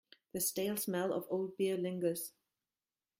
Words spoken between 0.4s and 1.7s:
stale smell of old